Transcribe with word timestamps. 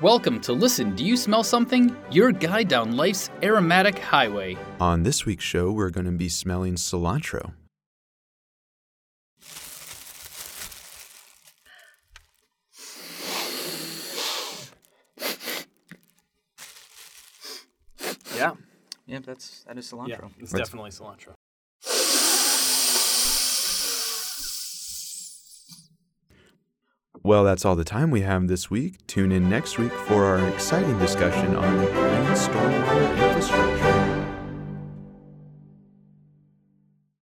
Welcome 0.00 0.40
to 0.42 0.52
Listen, 0.52 0.94
Do 0.94 1.04
You 1.04 1.16
Smell 1.16 1.42
Something? 1.42 1.96
Your 2.12 2.30
guide 2.30 2.68
down 2.68 2.96
life's 2.96 3.30
aromatic 3.42 3.98
highway. 3.98 4.56
On 4.78 5.02
this 5.02 5.26
week's 5.26 5.42
show, 5.42 5.72
we're 5.72 5.90
going 5.90 6.06
to 6.06 6.12
be 6.12 6.28
smelling 6.28 6.76
cilantro. 6.76 7.52
Yeah. 18.36 18.52
Yeah, 19.06 19.20
that's 19.24 19.64
that 19.64 19.78
is 19.78 19.90
cilantro. 19.90 20.08
Yeah, 20.08 20.28
it's 20.38 20.52
That's- 20.52 20.68
definitely 20.68 20.90
cilantro. 20.90 21.37
Well, 27.22 27.44
that's 27.44 27.64
all 27.64 27.76
the 27.76 27.84
time 27.84 28.10
we 28.10 28.22
have 28.22 28.48
this 28.48 28.70
week. 28.70 29.04
Tune 29.06 29.32
in 29.32 29.48
next 29.48 29.78
week 29.78 29.92
for 29.92 30.24
our 30.24 30.48
exciting 30.48 30.98
discussion 30.98 31.56
on 31.56 31.78
infrastructure. 31.80 33.37